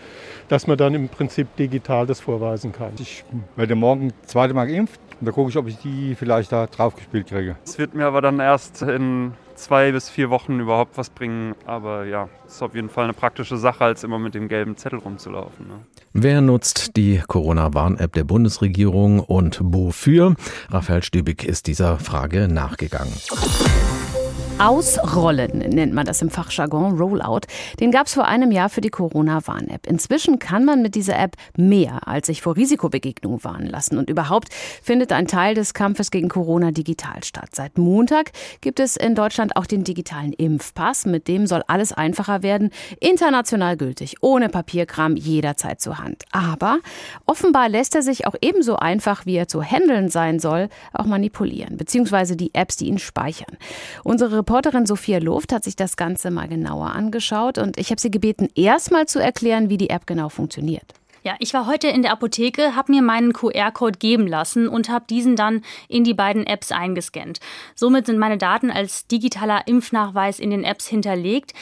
dass 0.48 0.66
man 0.66 0.76
dann 0.76 0.94
im 0.94 1.08
Prinzip 1.08 1.54
digital 1.56 2.06
das 2.06 2.20
vorweisen 2.20 2.72
kann. 2.72 2.92
Ich 2.98 3.24
werde 3.56 3.74
morgen 3.74 4.12
zweite 4.26 4.54
Mal 4.54 4.66
geimpft 4.66 5.00
und 5.20 5.26
da 5.26 5.32
gucke 5.32 5.50
ich, 5.50 5.56
ob 5.56 5.66
ich 5.66 5.76
die 5.78 6.14
vielleicht 6.14 6.52
da 6.52 6.66
drauf 6.66 6.94
gespielt 6.94 7.28
kriege. 7.28 7.56
Es 7.64 7.78
wird 7.78 7.94
mir 7.94 8.06
aber 8.06 8.20
dann 8.20 8.38
erst 8.38 8.82
in 8.82 9.32
zwei 9.56 9.92
bis 9.92 10.08
vier 10.08 10.30
Wochen 10.30 10.60
überhaupt 10.60 10.96
was 10.96 11.10
bringen. 11.10 11.54
Aber 11.64 12.04
ja, 12.04 12.28
ist 12.46 12.62
auf 12.62 12.74
jeden 12.74 12.88
Fall 12.88 13.04
eine 13.04 13.12
praktische 13.12 13.56
Sache, 13.56 13.84
als 13.84 14.04
immer 14.04 14.18
mit 14.18 14.34
dem 14.34 14.48
gelben 14.48 14.76
Zettel 14.76 14.98
rumzulaufen. 14.98 15.66
Ne? 15.66 15.74
Wer 16.12 16.40
nutzt 16.40 16.96
die 16.96 17.22
Corona-Warn-App 17.26 18.12
der 18.12 18.24
Bundesregierung 18.24 19.20
und 19.20 19.58
wofür? 19.62 20.34
Raphael 20.70 21.02
Stübig 21.02 21.44
ist 21.44 21.66
dieser 21.66 21.98
Frage 21.98 22.48
nachgegangen. 22.48 23.12
Ausrollen 24.58 25.58
nennt 25.58 25.92
man 25.92 26.06
das 26.06 26.22
im 26.22 26.30
Fachjargon, 26.30 26.96
Rollout. 26.96 27.40
Den 27.78 27.90
gab 27.90 28.06
es 28.06 28.14
vor 28.14 28.24
einem 28.24 28.50
Jahr 28.50 28.70
für 28.70 28.80
die 28.80 28.88
Corona-Warn-App. 28.88 29.86
Inzwischen 29.86 30.38
kann 30.38 30.64
man 30.64 30.80
mit 30.80 30.94
dieser 30.94 31.18
App 31.18 31.36
mehr 31.58 32.08
als 32.08 32.28
sich 32.28 32.40
vor 32.40 32.56
Risikobegegnungen 32.56 33.44
warnen 33.44 33.66
lassen. 33.66 33.98
Und 33.98 34.08
überhaupt 34.08 34.48
findet 34.82 35.12
ein 35.12 35.26
Teil 35.26 35.54
des 35.54 35.74
Kampfes 35.74 36.10
gegen 36.10 36.30
Corona 36.30 36.70
digital 36.70 37.22
statt. 37.22 37.50
Seit 37.52 37.76
Montag 37.76 38.32
gibt 38.62 38.80
es 38.80 38.96
in 38.96 39.14
Deutschland 39.14 39.56
auch 39.56 39.66
den 39.66 39.84
digitalen 39.84 40.32
Impfpass. 40.32 41.04
Mit 41.04 41.28
dem 41.28 41.46
soll 41.46 41.62
alles 41.66 41.92
einfacher 41.92 42.42
werden, 42.42 42.70
international 42.98 43.76
gültig, 43.76 44.16
ohne 44.22 44.48
Papierkram, 44.48 45.16
jederzeit 45.16 45.82
zur 45.82 45.98
Hand. 45.98 46.24
Aber 46.32 46.78
offenbar 47.26 47.68
lässt 47.68 47.94
er 47.94 48.02
sich 48.02 48.26
auch 48.26 48.34
ebenso 48.40 48.76
einfach, 48.76 49.26
wie 49.26 49.36
er 49.36 49.48
zu 49.48 49.62
handeln 49.62 50.08
sein 50.08 50.40
soll, 50.40 50.70
auch 50.94 51.04
manipulieren, 51.04 51.76
beziehungsweise 51.76 52.36
die 52.36 52.54
Apps, 52.54 52.76
die 52.76 52.86
ihn 52.86 52.98
speichern. 52.98 53.58
Unsere 54.02 54.45
Reporterin 54.46 54.86
Sophia 54.86 55.18
Luft 55.18 55.52
hat 55.52 55.64
sich 55.64 55.74
das 55.74 55.96
Ganze 55.96 56.30
mal 56.30 56.46
genauer 56.46 56.92
angeschaut 56.92 57.58
und 57.58 57.78
ich 57.78 57.90
habe 57.90 58.00
sie 58.00 58.12
gebeten, 58.12 58.48
erstmal 58.54 59.06
zu 59.06 59.18
erklären, 59.18 59.70
wie 59.70 59.76
die 59.76 59.90
App 59.90 60.06
genau 60.06 60.28
funktioniert. 60.28 60.84
Ja, 61.24 61.34
ich 61.40 61.52
war 61.52 61.66
heute 61.66 61.88
in 61.88 62.02
der 62.02 62.12
Apotheke, 62.12 62.76
habe 62.76 62.92
mir 62.92 63.02
meinen 63.02 63.32
QR-Code 63.32 63.98
geben 63.98 64.28
lassen 64.28 64.68
und 64.68 64.88
habe 64.88 65.04
diesen 65.10 65.34
dann 65.34 65.62
in 65.88 66.04
die 66.04 66.14
beiden 66.14 66.46
Apps 66.46 66.70
eingescannt. 66.70 67.40
Somit 67.74 68.06
sind 68.06 68.20
meine 68.20 68.38
Daten 68.38 68.70
als 68.70 69.08
digitaler 69.08 69.66
Impfnachweis 69.66 70.38
in 70.38 70.50
den 70.50 70.62
Apps 70.62 70.86
hinterlegt. 70.86 71.52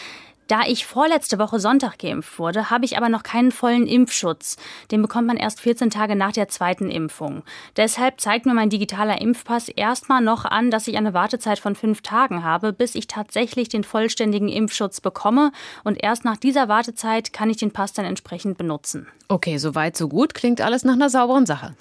Da 0.46 0.62
ich 0.66 0.84
vorletzte 0.84 1.38
Woche 1.38 1.58
Sonntag 1.58 1.98
geimpft 1.98 2.38
wurde, 2.38 2.68
habe 2.68 2.84
ich 2.84 2.98
aber 2.98 3.08
noch 3.08 3.22
keinen 3.22 3.50
vollen 3.50 3.86
Impfschutz. 3.86 4.56
Den 4.90 5.00
bekommt 5.00 5.26
man 5.26 5.38
erst 5.38 5.60
14 5.60 5.88
Tage 5.88 6.16
nach 6.16 6.32
der 6.32 6.48
zweiten 6.48 6.90
Impfung. 6.90 7.42
Deshalb 7.76 8.20
zeigt 8.20 8.44
mir 8.44 8.52
mein 8.52 8.68
digitaler 8.68 9.22
Impfpass 9.22 9.68
erstmal 9.68 10.20
noch 10.20 10.44
an, 10.44 10.70
dass 10.70 10.86
ich 10.86 10.98
eine 10.98 11.14
Wartezeit 11.14 11.58
von 11.58 11.74
fünf 11.74 12.02
Tagen 12.02 12.44
habe, 12.44 12.74
bis 12.74 12.94
ich 12.94 13.06
tatsächlich 13.06 13.70
den 13.70 13.84
vollständigen 13.84 14.48
Impfschutz 14.48 15.00
bekomme. 15.00 15.50
Und 15.82 16.02
erst 16.02 16.26
nach 16.26 16.36
dieser 16.36 16.68
Wartezeit 16.68 17.32
kann 17.32 17.48
ich 17.48 17.56
den 17.56 17.72
Pass 17.72 17.94
dann 17.94 18.04
entsprechend 18.04 18.58
benutzen. 18.58 19.06
Okay, 19.28 19.56
soweit, 19.56 19.96
so 19.96 20.08
gut. 20.08 20.34
Klingt 20.34 20.60
alles 20.60 20.84
nach 20.84 20.94
einer 20.94 21.08
sauberen 21.08 21.46
Sache. 21.46 21.74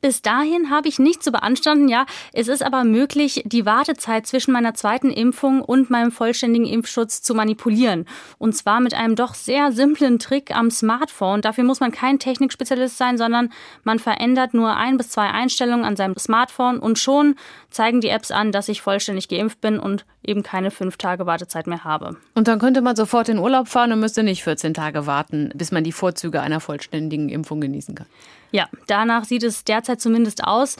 Bis 0.00 0.22
dahin 0.22 0.70
habe 0.70 0.88
ich 0.88 0.98
nichts 0.98 1.24
zu 1.24 1.32
beanstanden, 1.32 1.88
ja. 1.88 2.06
Es 2.32 2.48
ist 2.48 2.62
aber 2.62 2.84
möglich, 2.84 3.42
die 3.44 3.66
Wartezeit 3.66 4.26
zwischen 4.26 4.52
meiner 4.52 4.72
zweiten 4.72 5.10
Impfung 5.10 5.60
und 5.60 5.90
meinem 5.90 6.10
vollständigen 6.10 6.66
Impfschutz 6.66 7.20
zu 7.20 7.34
manipulieren. 7.34 8.06
Und 8.38 8.56
zwar 8.56 8.80
mit 8.80 8.94
einem 8.94 9.14
doch 9.14 9.34
sehr 9.34 9.72
simplen 9.72 10.18
Trick 10.18 10.56
am 10.56 10.70
Smartphone. 10.70 11.42
Dafür 11.42 11.64
muss 11.64 11.80
man 11.80 11.92
kein 11.92 12.18
Technikspezialist 12.18 12.96
sein, 12.96 13.18
sondern 13.18 13.52
man 13.84 13.98
verändert 13.98 14.54
nur 14.54 14.74
ein 14.74 14.96
bis 14.96 15.10
zwei 15.10 15.28
Einstellungen 15.28 15.84
an 15.84 15.96
seinem 15.96 16.16
Smartphone 16.16 16.78
und 16.78 16.98
schon 16.98 17.36
zeigen 17.68 18.00
die 18.00 18.08
Apps 18.08 18.30
an, 18.30 18.52
dass 18.52 18.68
ich 18.68 18.80
vollständig 18.80 19.28
geimpft 19.28 19.60
bin 19.60 19.78
und 19.78 20.06
eben 20.22 20.42
keine 20.42 20.70
fünf 20.70 20.96
Tage 20.96 21.26
Wartezeit 21.26 21.66
mehr 21.66 21.84
habe. 21.84 22.16
Und 22.34 22.48
dann 22.48 22.58
könnte 22.58 22.82
man 22.82 22.96
sofort 22.96 23.28
in 23.28 23.38
Urlaub 23.38 23.68
fahren 23.68 23.92
und 23.92 24.00
müsste 24.00 24.22
nicht 24.22 24.44
14 24.44 24.74
Tage 24.74 25.06
warten, 25.06 25.50
bis 25.54 25.72
man 25.72 25.84
die 25.84 25.92
Vorzüge 25.92 26.40
einer 26.40 26.60
vollständigen 26.60 27.28
Impfung 27.28 27.60
genießen 27.60 27.94
kann. 27.94 28.06
Ja, 28.52 28.68
danach 28.86 29.24
sieht 29.24 29.42
es 29.44 29.64
derzeit 29.64 30.00
zumindest 30.00 30.44
aus. 30.44 30.76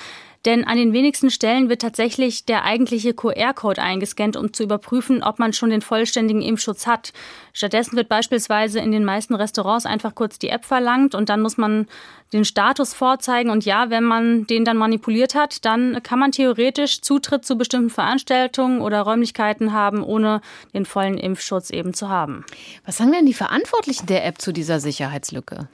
Denn 0.47 0.65
an 0.65 0.79
den 0.79 0.95
wenigsten 0.95 1.31
Stellen 1.31 1.69
wird 1.69 1.83
tatsächlich 1.83 2.47
der 2.47 2.65
eigentliche 2.65 3.13
QR-Code 3.13 3.83
eingescannt, 3.83 4.37
um 4.37 4.55
zu 4.55 4.63
überprüfen, 4.63 5.23
ob 5.23 5.39
man 5.39 5.53
schon 5.53 5.69
den 5.69 5.83
vollständigen 5.83 6.41
Impfschutz 6.41 6.87
hat. 6.87 7.13
Stattdessen 7.53 7.97
wird 7.97 8.09
beispielsweise 8.09 8.81
in 8.81 8.91
den 8.91 9.05
meisten 9.05 9.35
Restaurants 9.35 9.85
einfach 9.85 10.15
kurz 10.15 10.39
die 10.39 10.49
App 10.49 10.65
verlangt 10.65 11.15
und 11.15 11.29
dann 11.29 11.43
muss 11.43 11.59
man 11.59 11.87
den 12.33 12.47
Status 12.47 12.95
vorzeigen. 12.95 13.51
Und 13.51 13.67
ja, 13.67 13.91
wenn 13.91 14.05
man 14.05 14.47
den 14.47 14.65
dann 14.65 14.79
manipuliert 14.79 15.35
hat, 15.35 15.65
dann 15.67 16.03
kann 16.03 16.19
man 16.19 16.33
theoretisch 16.33 17.03
Zutritt 17.03 17.45
zu 17.45 17.59
bestimmten 17.59 17.91
Veranstaltungen 17.91 18.81
oder 18.81 19.03
Räumlichkeiten 19.03 19.75
haben, 19.75 20.03
ohne 20.03 20.41
den 20.73 20.87
vollen 20.87 21.19
Impfschutz 21.19 21.71
eben 21.71 21.93
zu 21.93 22.09
haben. 22.09 22.47
Was 22.87 22.97
sagen 22.97 23.13
denn 23.13 23.27
die 23.27 23.35
Verantwortlichen 23.35 24.07
der 24.07 24.25
App 24.25 24.41
zu 24.41 24.53
dieser 24.53 24.81
Sicherheitslücke? 24.81 25.69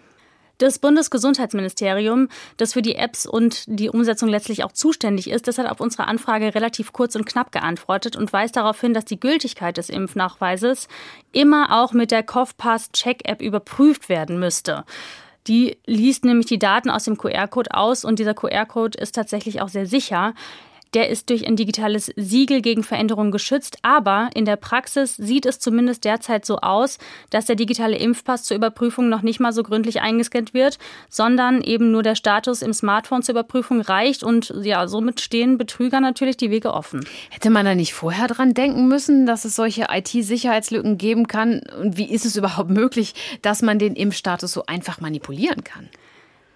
Das 0.59 0.79
Bundesgesundheitsministerium, 0.79 2.29
das 2.57 2.73
für 2.73 2.81
die 2.81 2.95
Apps 2.95 3.27
und 3.27 3.65
die 3.67 3.91
Umsetzung 3.91 4.29
letztlich 4.29 4.65
auch 4.65 4.73
zuständig 4.73 5.29
ist, 5.29 5.47
das 5.49 5.59
hat 5.59 5.71
auf 5.71 5.81
unsere 5.81 6.07
Anfrage 6.07 6.55
relativ 6.55 6.93
kurz 6.95 7.15
und 7.15 7.27
knapp 7.27 7.53
geantwortet 7.53 8.17
und 8.17 8.33
weist 8.33 8.57
darauf 8.57 8.81
hin, 8.81 8.95
dass 8.95 9.05
die 9.05 9.21
Gültigkeit 9.21 9.77
des 9.77 9.91
Impfnachweises 9.91 10.89
immer 11.33 11.83
auch 11.83 11.93
mit 11.93 12.11
der 12.11 12.23
CovPass-Check-App 12.23 13.43
überprüft 13.43 14.09
werden 14.09 14.39
müsste. 14.39 14.85
Die 15.47 15.77
liest 15.87 16.25
nämlich 16.25 16.47
die 16.47 16.59
Daten 16.59 16.91
aus 16.91 17.05
dem 17.05 17.19
QR-Code 17.19 17.75
aus 17.75 18.05
und 18.05 18.19
dieser 18.19 18.35
QR-Code 18.35 18.99
ist 18.99 19.15
tatsächlich 19.15 19.61
auch 19.61 19.69
sehr 19.69 19.87
sicher 19.87 20.35
der 20.97 21.11
ist 21.11 21.29
durch 21.29 21.47
ein 21.47 21.57
digitales 21.57 22.11
Siegel 22.17 22.63
gegen 22.63 22.83
Veränderungen 22.83 23.31
geschützt. 23.31 23.77
Aber 23.83 24.31
in 24.35 24.47
der 24.47 24.57
Praxis 24.57 25.15
sieht 25.15 25.45
es 25.45 25.59
zumindest 25.59 26.05
derzeit 26.05 26.47
so 26.47 26.57
aus, 26.61 26.97
dass 27.29 27.45
der 27.45 27.55
digitale 27.55 27.99
Impfpass 27.99 28.45
zur 28.45 28.57
Überprüfung 28.57 29.11
noch 29.11 29.21
nicht 29.21 29.39
mal 29.39 29.53
so 29.53 29.63
gründlich 29.63 30.01
eingescannt 30.01 30.55
wird, 30.55 30.79
sondern 31.11 31.61
eben 31.61 31.91
nur 31.91 32.03
der 32.03 32.15
Status 32.15 32.63
im 32.63 32.73
Smartphone 32.73 33.23
zur 33.23 33.35
Überprüfung 33.35 33.83
reicht. 33.83 34.23
Und 34.23 34.55
ja, 34.63 34.89
somit 34.89 35.21
stehen 35.21 35.59
Betrüger 35.59 36.01
natürlich 36.01 36.39
die 36.39 36.51
Wege 36.51 36.73
offen. 36.73 37.07
Hätte 37.29 37.51
man 37.51 37.67
da 37.67 37.75
nicht 37.75 37.93
vorher 37.93 38.27
dran 38.27 38.55
denken 38.55 38.89
müssen, 38.89 39.27
dass 39.27 39.45
es 39.45 39.55
solche 39.55 39.89
IT-Sicherheitslücken 39.91 40.97
geben 40.97 41.27
kann? 41.27 41.61
Und 41.79 41.99
wie 41.99 42.11
ist 42.11 42.25
es 42.25 42.37
überhaupt 42.37 42.71
möglich, 42.71 43.13
dass 43.43 43.61
man 43.61 43.79
den 43.79 43.95
Impfstatus 43.97 44.51
so 44.51 44.65
einfach 44.65 44.99
manipulieren 44.99 45.63
kann? 45.63 45.91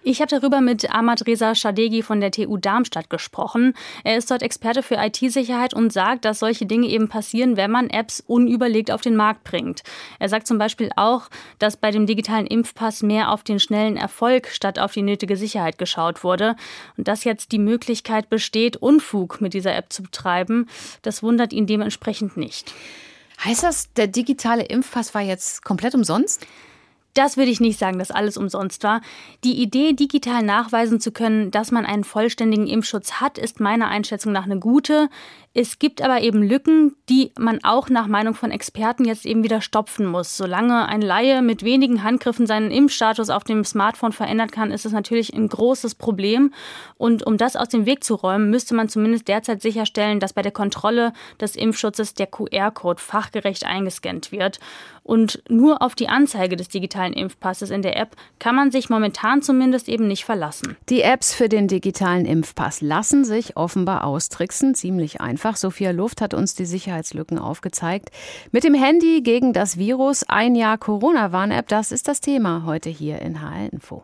Ich 0.03 0.19
habe 0.19 0.29
darüber 0.29 0.61
mit 0.61 0.91
Ahmad 0.91 1.27
Reza 1.27 1.53
Shadegi 1.53 2.01
von 2.01 2.21
der 2.21 2.31
TU 2.31 2.57
Darmstadt 2.57 3.11
gesprochen. 3.11 3.75
Er 4.03 4.17
ist 4.17 4.31
dort 4.31 4.41
Experte 4.41 4.81
für 4.81 4.95
IT-Sicherheit 4.95 5.75
und 5.75 5.93
sagt, 5.93 6.25
dass 6.25 6.39
solche 6.39 6.65
Dinge 6.65 6.87
eben 6.87 7.07
passieren, 7.07 7.55
wenn 7.55 7.69
man 7.69 7.87
Apps 7.91 8.23
unüberlegt 8.25 8.89
auf 8.89 9.01
den 9.01 9.15
Markt 9.15 9.43
bringt. 9.43 9.83
Er 10.17 10.27
sagt 10.27 10.47
zum 10.47 10.57
Beispiel 10.57 10.89
auch, 10.95 11.29
dass 11.59 11.77
bei 11.77 11.91
dem 11.91 12.07
digitalen 12.07 12.47
Impfpass 12.47 13.03
mehr 13.03 13.31
auf 13.31 13.43
den 13.43 13.59
schnellen 13.59 13.95
Erfolg 13.95 14.47
statt 14.47 14.79
auf 14.79 14.91
die 14.91 15.03
nötige 15.03 15.37
Sicherheit 15.37 15.77
geschaut 15.77 16.23
wurde. 16.23 16.55
Und 16.97 17.07
dass 17.07 17.23
jetzt 17.23 17.51
die 17.51 17.59
Möglichkeit 17.59 18.27
besteht, 18.27 18.77
Unfug 18.77 19.39
mit 19.39 19.53
dieser 19.53 19.75
App 19.75 19.93
zu 19.93 20.01
betreiben, 20.01 20.67
das 21.03 21.21
wundert 21.21 21.53
ihn 21.53 21.67
dementsprechend 21.67 22.37
nicht. 22.37 22.73
Heißt 23.43 23.61
das, 23.61 23.93
der 23.93 24.07
digitale 24.07 24.63
Impfpass 24.63 25.13
war 25.13 25.21
jetzt 25.21 25.63
komplett 25.63 25.93
umsonst? 25.93 26.47
Das 27.13 27.37
würde 27.37 27.51
ich 27.51 27.59
nicht 27.59 27.77
sagen, 27.77 27.99
dass 27.99 28.11
alles 28.11 28.37
umsonst 28.37 28.83
war. 28.83 29.01
Die 29.43 29.61
Idee, 29.61 29.93
digital 29.93 30.43
nachweisen 30.43 30.99
zu 30.99 31.11
können, 31.11 31.51
dass 31.51 31.71
man 31.71 31.85
einen 31.85 32.03
vollständigen 32.03 32.67
Impfschutz 32.67 33.13
hat, 33.13 33.37
ist 33.37 33.59
meiner 33.59 33.89
Einschätzung 33.89 34.31
nach 34.31 34.45
eine 34.45 34.59
gute. 34.59 35.09
Es 35.53 35.79
gibt 35.79 36.01
aber 36.01 36.21
eben 36.21 36.43
Lücken, 36.43 36.95
die 37.09 37.33
man 37.37 37.59
auch 37.63 37.89
nach 37.89 38.07
Meinung 38.07 38.35
von 38.35 38.51
Experten 38.51 39.03
jetzt 39.03 39.25
eben 39.25 39.43
wieder 39.43 39.59
stopfen 39.59 40.05
muss. 40.05 40.37
Solange 40.37 40.87
ein 40.87 41.01
Laie 41.01 41.41
mit 41.41 41.63
wenigen 41.63 42.03
Handgriffen 42.03 42.47
seinen 42.47 42.71
Impfstatus 42.71 43.29
auf 43.29 43.43
dem 43.43 43.65
Smartphone 43.65 44.13
verändern 44.13 44.49
kann, 44.49 44.71
ist 44.71 44.85
es 44.85 44.93
natürlich 44.93 45.33
ein 45.33 45.49
großes 45.49 45.95
Problem. 45.95 46.53
Und 46.95 47.27
um 47.27 47.35
das 47.35 47.57
aus 47.57 47.67
dem 47.67 47.85
Weg 47.85 48.05
zu 48.05 48.15
räumen, 48.15 48.49
müsste 48.49 48.75
man 48.75 48.87
zumindest 48.87 49.27
derzeit 49.27 49.61
sicherstellen, 49.61 50.21
dass 50.21 50.31
bei 50.31 50.41
der 50.41 50.53
Kontrolle 50.53 51.11
des 51.41 51.57
Impfschutzes 51.57 52.13
der 52.13 52.27
QR-Code 52.27 53.01
fachgerecht 53.01 53.65
eingescannt 53.65 54.31
wird. 54.31 54.61
Und 55.03 55.41
nur 55.49 55.81
auf 55.81 55.95
die 55.95 56.07
Anzeige 56.07 56.55
des 56.55 56.69
digitalen 56.69 57.13
Impfpasses 57.13 57.71
in 57.71 57.81
der 57.81 57.97
App 57.97 58.15
kann 58.39 58.55
man 58.55 58.71
sich 58.71 58.89
momentan 58.89 59.41
zumindest 59.41 59.89
eben 59.89 60.07
nicht 60.07 60.23
verlassen. 60.23 60.77
Die 60.89 61.01
Apps 61.01 61.33
für 61.33 61.49
den 61.49 61.67
digitalen 61.67 62.25
Impfpass 62.25 62.81
lassen 62.81 63.25
sich 63.25 63.57
offenbar 63.57 64.05
austricksen, 64.05 64.75
ziemlich 64.75 65.19
einfach. 65.41 65.57
Sophia 65.57 65.91
Luft 65.91 66.21
hat 66.21 66.33
uns 66.33 66.53
die 66.53 66.65
Sicherheitslücken 66.65 67.39
aufgezeigt. 67.39 68.09
Mit 68.51 68.63
dem 68.63 68.75
Handy 68.75 69.21
gegen 69.21 69.53
das 69.53 69.77
Virus, 69.77 70.23
ein 70.27 70.55
Jahr 70.55 70.77
Corona-Warn-App, 70.77 71.67
das 71.67 71.91
ist 71.91 72.07
das 72.07 72.21
Thema 72.21 72.63
heute 72.65 72.89
hier 72.89 73.19
in 73.21 73.41
HR 73.41 73.71
Info. 73.71 74.01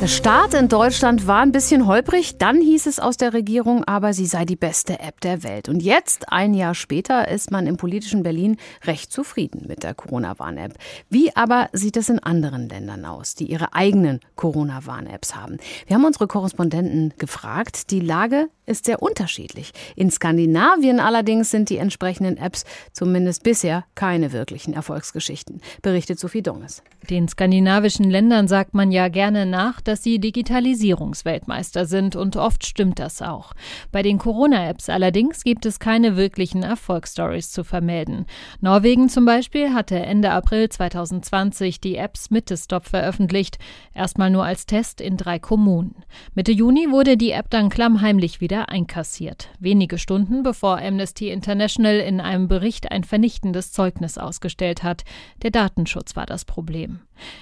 Der 0.00 0.08
Start 0.08 0.54
in 0.54 0.68
Deutschland 0.68 1.26
war 1.28 1.40
ein 1.40 1.52
bisschen 1.52 1.86
holprig. 1.86 2.36
Dann 2.36 2.60
hieß 2.60 2.86
es 2.86 2.98
aus 2.98 3.16
der 3.16 3.32
Regierung, 3.32 3.84
aber 3.84 4.12
sie 4.12 4.26
sei 4.26 4.44
die 4.44 4.56
beste 4.56 4.98
App 4.98 5.20
der 5.20 5.44
Welt. 5.44 5.68
Und 5.68 5.82
jetzt, 5.82 6.30
ein 6.32 6.52
Jahr 6.52 6.74
später, 6.74 7.28
ist 7.28 7.52
man 7.52 7.66
im 7.66 7.76
politischen 7.76 8.22
Berlin 8.22 8.56
recht 8.84 9.12
zufrieden 9.12 9.64
mit 9.68 9.84
der 9.84 9.94
Corona-Warn-App. 9.94 10.74
Wie 11.08 11.34
aber 11.36 11.68
sieht 11.72 11.96
es 11.96 12.08
in 12.08 12.18
anderen 12.18 12.68
Ländern 12.68 13.04
aus, 13.04 13.34
die 13.34 13.44
ihre 13.44 13.72
eigenen 13.72 14.20
Corona-Warn-Apps 14.34 15.36
haben? 15.36 15.58
Wir 15.86 15.96
haben 15.96 16.04
unsere 16.04 16.26
Korrespondenten 16.26 17.14
gefragt. 17.16 17.90
Die 17.92 18.00
Lage 18.00 18.48
ist 18.66 18.86
sehr 18.86 19.02
unterschiedlich. 19.02 19.72
In 19.96 20.10
Skandinavien 20.10 21.00
allerdings 21.00 21.50
sind 21.50 21.70
die 21.70 21.78
entsprechenden 21.78 22.36
Apps 22.36 22.64
zumindest 22.92 23.42
bisher 23.42 23.84
keine 23.94 24.32
wirklichen 24.32 24.74
Erfolgsgeschichten, 24.74 25.60
berichtet 25.82 26.18
Sophie 26.18 26.42
Donges. 26.42 26.82
Den 27.10 27.28
skandinavischen 27.28 28.08
Ländern 28.10 28.48
sagt 28.48 28.74
man 28.74 28.90
ja 28.90 29.08
gerne 29.08 29.44
nach, 29.44 29.80
dass 29.80 30.02
sie 30.02 30.18
Digitalisierungsweltmeister 30.18 31.84
sind 31.84 32.16
und 32.16 32.36
oft 32.36 32.64
stimmt 32.64 32.98
das 32.98 33.20
auch. 33.20 33.52
Bei 33.92 34.02
den 34.02 34.18
Corona-Apps 34.18 34.88
allerdings 34.88 35.44
gibt 35.44 35.66
es 35.66 35.78
keine 35.78 36.16
wirklichen 36.16 36.62
Erfolgsstories 36.62 37.50
zu 37.50 37.62
vermelden. 37.62 38.24
Norwegen 38.60 39.08
zum 39.08 39.26
Beispiel 39.26 39.74
hatte 39.74 39.96
Ende 39.96 40.30
April 40.30 40.68
2020 40.68 41.80
die 41.80 41.96
App 41.96 42.16
Smittestop 42.16 42.86
veröffentlicht, 42.86 43.58
erstmal 43.92 44.30
nur 44.30 44.44
als 44.44 44.64
Test 44.64 45.00
in 45.00 45.16
drei 45.16 45.38
Kommunen. 45.38 45.96
Mitte 46.34 46.52
Juni 46.52 46.90
wurde 46.90 47.16
die 47.16 47.32
App 47.32 47.50
dann 47.50 47.68
klammheimlich 47.68 48.40
wieder 48.40 48.53
wieder 48.54 48.68
einkassiert. 48.68 49.48
Wenige 49.58 49.98
Stunden 49.98 50.44
bevor 50.44 50.78
Amnesty 50.78 51.28
International 51.30 51.98
in 51.98 52.20
einem 52.20 52.46
Bericht 52.46 52.92
ein 52.92 53.02
vernichtendes 53.02 53.72
Zeugnis 53.72 54.16
ausgestellt 54.16 54.84
hat. 54.84 55.02
Der 55.42 55.50
Datenschutz 55.50 56.14
war 56.14 56.24
das 56.24 56.44
Problem. 56.44 57.00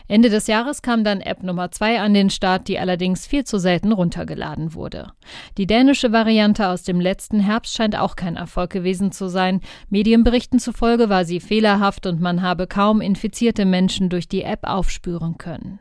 Ende 0.09 0.31
des 0.31 0.47
Jahres 0.47 0.81
kam 0.81 1.04
dann 1.04 1.21
App 1.21 1.42
Nummer 1.42 1.71
2 1.71 2.00
an 2.00 2.14
den 2.14 2.31
Start, 2.31 2.66
die 2.66 2.78
allerdings 2.78 3.26
viel 3.26 3.45
zu 3.45 3.59
selten 3.59 3.92
runtergeladen 3.92 4.73
wurde. 4.73 5.12
Die 5.59 5.66
dänische 5.66 6.12
Variante 6.12 6.69
aus 6.69 6.83
dem 6.83 6.99
letzten 6.99 7.40
Herbst 7.40 7.75
scheint 7.75 7.95
auch 7.95 8.16
kein 8.16 8.37
Erfolg 8.37 8.71
gewesen 8.71 9.12
zu 9.12 9.28
sein. 9.28 9.61
Medienberichten 9.90 10.61
zufolge 10.61 11.11
war 11.11 11.26
sie 11.26 11.40
fehlerhaft 11.40 12.07
und 12.07 12.23
man 12.23 12.40
habe 12.40 12.66
kaum 12.66 13.02
infizierte 13.02 13.66
Menschen 13.66 14.09
durch 14.09 14.28
die 14.28 14.45
App 14.45 14.61
aufspüren 14.66 15.37
können. 15.37 15.78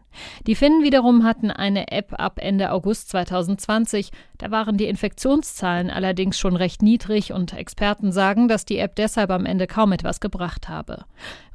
Die 0.47 0.55
Finnen 0.55 0.83
wiederum 0.83 1.23
hatten 1.23 1.51
eine 1.51 1.91
App 1.91 2.13
ab 2.19 2.39
Ende 2.41 2.71
August 2.71 3.09
2020. 3.09 4.11
Da 4.37 4.51
waren 4.51 4.77
die 4.77 4.85
Infektionszahlen 4.85 5.89
allerdings 5.89 6.39
schon 6.39 6.55
recht 6.55 6.81
niedrig 6.81 7.33
und 7.33 7.53
Experten 7.53 8.11
sagen, 8.11 8.47
dass 8.47 8.65
die 8.65 8.77
App 8.77 8.95
deshalb 8.95 9.31
am 9.31 9.45
Ende 9.45 9.67
kaum 9.67 9.91
etwas 9.91 10.19
gebracht 10.19 10.69
habe. 10.69 11.05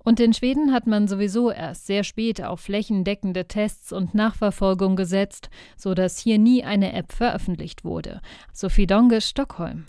Und 0.04 0.20
in 0.20 0.32
Schweden 0.32 0.72
hat 0.72 0.86
man 0.86 1.08
sowieso 1.08 1.50
erst 1.50 1.86
sehr 1.86 2.04
spät 2.04 2.42
auf 2.42 2.60
flächendeckende 2.60 3.46
Tests 3.48 3.92
und 3.92 4.14
Nachverfolgung 4.14 4.94
gesetzt, 4.94 5.50
sodass 5.76 6.18
hier 6.18 6.38
nie 6.38 6.62
eine 6.62 6.92
App 6.92 7.12
veröffentlicht 7.12 7.84
wurde. 7.84 8.20
Sophie 8.52 8.86
Donge, 8.86 9.20
Stockholm. 9.20 9.84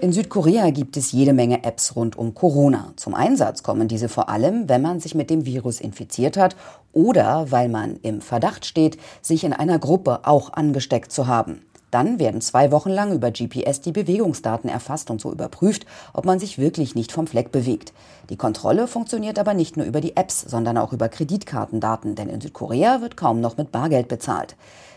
In 0.00 0.12
Südkorea 0.12 0.70
gibt 0.70 0.96
es 0.96 1.12
jede 1.12 1.32
Menge 1.32 1.64
Apps 1.64 1.94
rund 1.94 2.16
um 2.16 2.34
Corona. 2.34 2.92
Zum 2.96 3.14
Einsatz 3.14 3.62
kommen 3.62 3.88
diese 3.88 4.08
vor 4.08 4.28
allem, 4.28 4.68
wenn 4.68 4.82
man 4.82 5.00
sich 5.00 5.14
mit 5.14 5.30
dem 5.30 5.46
Virus 5.46 5.80
infiziert 5.80 6.36
hat 6.36 6.56
oder 6.92 7.50
weil 7.50 7.68
man 7.68 7.98
im 8.02 8.20
Verdacht 8.20 8.66
steht, 8.66 8.98
sich 9.22 9.44
in 9.44 9.52
einer 9.52 9.78
Gruppe 9.78 10.20
auch 10.24 10.52
angesteckt 10.52 11.12
zu 11.12 11.26
haben. 11.26 11.62
Dann 11.90 12.18
werden 12.18 12.40
zwei 12.40 12.72
Wochen 12.72 12.90
lang 12.90 13.12
über 13.12 13.30
GPS 13.30 13.80
die 13.80 13.92
Bewegungsdaten 13.92 14.68
erfasst 14.68 15.10
und 15.10 15.20
so 15.20 15.30
überprüft, 15.30 15.86
ob 16.12 16.24
man 16.24 16.40
sich 16.40 16.58
wirklich 16.58 16.96
nicht 16.96 17.12
vom 17.12 17.28
Fleck 17.28 17.52
bewegt. 17.52 17.92
Die 18.30 18.36
Kontrolle 18.36 18.88
funktioniert 18.88 19.38
aber 19.38 19.54
nicht 19.54 19.76
nur 19.76 19.86
über 19.86 20.00
die 20.00 20.16
Apps, 20.16 20.40
sondern 20.40 20.76
auch 20.76 20.92
über 20.92 21.08
Kreditkartendaten, 21.08 22.16
denn 22.16 22.28
in 22.28 22.40
Südkorea 22.40 23.00
wird 23.00 23.16
kaum 23.16 23.40
noch 23.40 23.56
mit 23.56 23.70
Bargeld 23.70 24.08
bezahlt. 24.08 24.56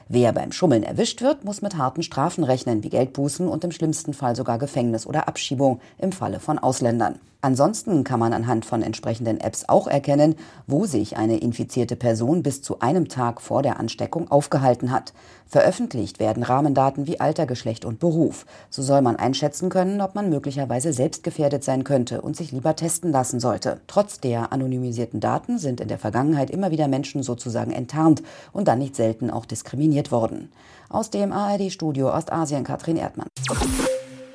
Wer 0.10 0.32
beim 0.32 0.54
Schummeln 0.54 0.84
erwischt 0.84 1.22
wird, 1.22 1.44
muss 1.44 1.62
mit 1.62 1.76
harten 1.76 2.02
Strafen 2.02 2.46
rechnen, 2.46 2.82
wie 2.82 2.90
Geldbußen 2.90 3.48
und 3.48 3.66
im 3.66 3.72
schlimmsten 3.72 4.14
Fall 4.14 4.38
sogar 4.38 4.58
Gefängnis 4.58 5.06
oder 5.06 5.28
Abschiebung 5.28 5.82
im 5.98 6.14
Falle 6.14 6.40
von 6.40 6.60
Ausländern. 6.60 7.20
Ansonsten 7.42 8.04
kann 8.04 8.20
man 8.20 8.34
anhand 8.34 8.66
von 8.66 8.82
entsprechenden 8.82 9.40
Apps 9.40 9.66
auch 9.68 9.88
erkennen, 9.88 10.36
wo 10.66 10.86
sich 10.86 11.18
eine 11.18 11.38
infizierte 11.38 11.96
Person 11.96 12.42
bis 12.42 12.64
zu 12.64 12.80
einem 12.80 13.10
Tag 13.10 13.42
vor 13.42 13.62
der 13.62 13.80
Ansteckung 13.80 14.32
aufgehalten 14.32 14.92
hat. 14.92 15.14
Veröffentlicht 15.46 16.20
werden 16.20 16.42
Rahmendaten 16.42 17.06
wie 17.06 17.20
Alter, 17.20 17.46
Geschlecht 17.46 17.86
und 17.86 18.00
Beruf. 18.00 18.48
So 18.72 18.82
soll 18.82 19.02
man 19.02 19.18
einschätzen 19.18 19.70
können, 19.70 20.02
ob 20.02 20.16
man 20.16 20.30
möglicherweise 20.30 20.94
selbst 20.94 21.24
gefährdet 21.24 21.64
sein 21.64 21.84
könnte 21.84 22.22
und 22.22 22.36
sich 22.36 22.52
lieber 22.52 22.76
testen 22.76 23.12
lassen 23.12 23.40
sollte. 23.40 23.82
Trotz 23.86 24.20
der 24.20 24.52
anonymisierten 24.52 25.20
Daten 25.20 25.60
sind 25.60 25.80
in 25.80 25.88
der 25.90 26.00
Vergangenheit 26.00 26.50
immer 26.50 26.72
wieder 26.72 26.88
Menschen 26.88 27.22
sozusagen 27.22 27.72
enttarnt 27.72 28.24
und 28.52 28.68
dann 28.68 28.80
nicht 28.80 28.96
selten 28.96 29.30
auch 29.30 29.46
diskriminiert 29.46 30.12
worden. 30.12 30.52
Aus 30.90 31.12
dem 31.12 31.32
ARD-Studio 31.32 32.14
Ostasien 32.14 32.64
Katrin 32.64 32.98
Erdmann. 32.98 33.28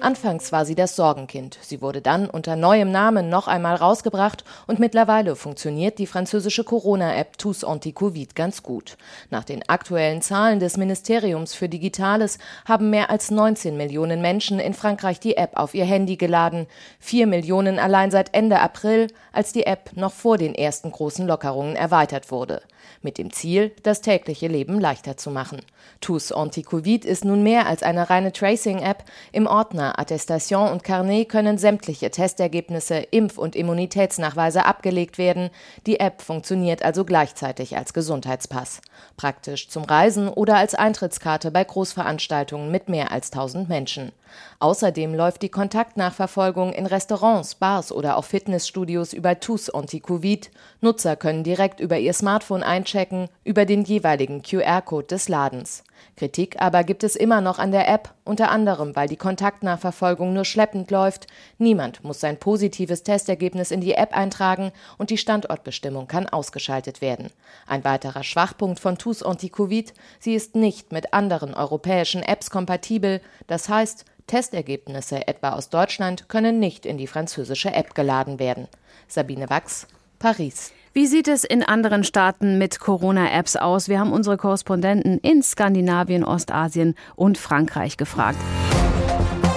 Anfangs 0.02 0.50
war 0.50 0.64
sie 0.64 0.75
das 0.75 0.97
Sorgenkind. 0.97 1.59
Sie 1.62 1.80
wurde 1.80 2.02
dann 2.02 2.28
unter 2.28 2.56
neuem 2.56 2.90
Namen 2.90 3.28
noch 3.28 3.47
einmal 3.47 3.76
rausgebracht 3.76 4.42
und 4.66 4.80
mittlerweile 4.80 5.37
funktioniert 5.37 6.00
die 6.00 6.09
französische 6.09 6.64
Corona-App 6.64 7.38
Tous 7.38 7.62
Anti-Covid 7.62 8.35
ganz 8.35 8.64
gut. 8.64 8.97
Nach 9.30 9.44
den 9.44 9.68
aktuellen 9.68 10.21
Zahlen 10.21 10.59
des 10.59 10.76
Ministeriums 10.76 11.54
für 11.54 11.68
Digitales 11.68 12.38
haben 12.64 12.90
mehr 12.90 13.11
als 13.11 13.30
19 13.30 13.76
Millionen 13.76 14.21
Menschen 14.21 14.59
in 14.59 14.75
Frankreich 14.75 15.21
die 15.21 15.37
App 15.37 15.56
auf 15.56 15.73
ihr 15.73 15.85
Handy 15.85 16.16
geladen. 16.16 16.66
Vier 16.99 17.28
Millionen 17.28 17.78
allein 17.78 18.11
seit 18.11 18.35
Ende 18.35 18.59
April, 18.59 19.06
als 19.32 19.52
die 19.52 19.66
App 19.66 19.90
noch 19.94 20.12
vor 20.12 20.37
den 20.37 20.56
ersten 20.56 20.90
großen 20.90 21.28
Lockerungen 21.28 21.76
erweitert 21.76 22.32
wurde. 22.32 22.61
Mit 23.02 23.18
dem 23.18 23.32
Ziel, 23.32 23.72
das 23.82 24.00
tägliche 24.00 24.48
Leben 24.48 24.80
leichter 24.80 25.16
zu 25.16 25.30
machen. 25.30 25.60
TUS 26.00 26.32
Anti-Covid 26.32 27.04
ist 27.04 27.24
nun 27.24 27.42
mehr 27.42 27.66
als 27.66 27.82
eine 27.82 28.10
reine 28.10 28.32
Tracing-App. 28.32 29.04
Im 29.32 29.46
Ordner 29.46 29.98
Attestation 29.98 30.68
und 30.70 30.84
Carnet 30.84 31.28
können 31.28 31.58
sämtliche 31.58 32.10
Testergebnisse, 32.10 33.06
Impf- 33.10 33.38
und 33.38 33.56
Immunitätsnachweise 33.56 34.64
abgelegt 34.64 35.18
werden. 35.18 35.50
Die 35.86 36.00
App 36.00 36.22
funktioniert 36.22 36.84
also 36.84 37.04
gleichzeitig 37.04 37.76
als 37.76 37.92
Gesundheitspass. 37.94 38.80
Praktisch 39.16 39.68
zum 39.68 39.84
Reisen 39.84 40.28
oder 40.28 40.56
als 40.56 40.74
Eintrittskarte 40.74 41.50
bei 41.50 41.64
Großveranstaltungen 41.64 42.70
mit 42.70 42.88
mehr 42.88 43.12
als 43.12 43.32
1000 43.32 43.68
Menschen. 43.68 44.12
Außerdem 44.60 45.14
läuft 45.14 45.42
die 45.42 45.48
Kontaktnachverfolgung 45.48 46.72
in 46.72 46.86
Restaurants, 46.86 47.54
Bars 47.54 47.92
oder 47.92 48.16
auch 48.16 48.24
Fitnessstudios 48.24 49.12
über 49.12 49.40
TUS 49.40 49.70
Anti-Covid. 49.70 50.50
Nutzer 50.80 51.16
können 51.16 51.44
direkt 51.44 51.80
über 51.80 51.98
ihr 51.98 52.12
Smartphone 52.12 52.62
einchecken, 52.73 53.29
über 53.45 53.67
den 53.67 53.85
jeweiligen 53.85 54.43
QR-Code 54.43 55.07
des 55.07 55.29
Ladens. 55.29 55.85
Kritik 56.17 56.61
aber 56.61 56.85
gibt 56.85 57.05
es 57.05 57.17
immer 57.17 57.41
noch 57.41 57.59
an 57.59 57.71
der 57.71 57.88
App, 57.88 58.14
unter 58.25 58.50
anderem, 58.50 58.97
weil 58.97 59.09
die 59.09 59.17
Kontaktnachverfolgung 59.17 60.33
nur 60.33 60.45
schleppend 60.45 60.91
läuft. 60.91 61.26
Niemand 61.59 62.02
muss 62.02 62.21
sein 62.21 62.38
positives 62.38 63.02
Testergebnis 63.02 63.71
in 63.71 63.81
die 63.81 63.95
App 63.95 64.17
eintragen 64.17 64.73
und 64.99 65.11
die 65.11 65.19
Standortbestimmung 65.19 66.09
kann 66.09 66.29
ausgeschaltet 66.29 67.00
werden. 67.00 67.31
Ein 67.67 67.85
weiterer 67.85 68.25
Schwachpunkt 68.25 68.81
von 68.81 68.99
TUS 68.99 69.23
Anti-Covid, 69.23 69.93
sie 70.19 70.35
ist 70.35 70.57
nicht 70.57 70.93
mit 70.93 71.12
anderen 71.12 71.55
europäischen 71.55 72.23
Apps 72.23 72.50
kompatibel, 72.50 73.21
das 73.47 73.69
heißt, 73.69 74.07
Testergebnisse 74.26 75.29
etwa 75.29 75.50
aus 75.50 75.69
Deutschland 75.69 76.29
können 76.29 76.59
nicht 76.59 76.87
in 76.87 76.97
die 76.97 77.07
französische 77.07 77.75
App 77.75 77.95
geladen 77.95 78.38
werden. 78.38 78.69
Sabine 79.09 79.50
Wachs, 79.50 79.87
Paris. 80.19 80.73
Wie 80.94 81.06
sieht 81.06 81.26
es 81.26 81.44
in 81.44 81.62
anderen 81.62 82.04
Staaten 82.04 82.58
mit 82.58 82.78
Corona-Apps 82.78 83.56
aus? 83.56 83.88
Wir 83.88 83.99
haben 83.99 84.12
unsere 84.12 84.37
Korrespondenten 84.37 85.16
in 85.20 85.42
Skandinavien, 85.42 86.22
Ostasien 86.22 86.96
und 87.16 87.38
Frankreich 87.38 87.96
gefragt. 87.96 88.38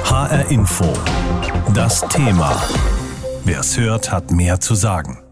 HR 0.06 0.50
Info. 0.50 0.86
Das 1.74 2.08
Thema. 2.08 2.56
Wer 3.44 3.60
es 3.60 3.77
hört, 3.77 4.13
hat 4.13 4.32
mehr 4.32 4.62
zu 4.62 4.75
sagen. 4.75 5.25